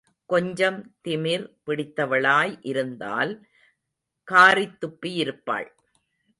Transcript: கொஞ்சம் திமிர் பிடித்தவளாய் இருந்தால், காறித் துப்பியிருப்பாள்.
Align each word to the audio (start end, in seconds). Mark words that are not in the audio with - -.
கொஞ்சம் 0.25 0.95
திமிர் 1.07 1.53
பிடித்தவளாய் 1.65 2.57
இருந்தால், 2.61 3.47
காறித் 4.23 4.77
துப்பியிருப்பாள். 4.81 5.67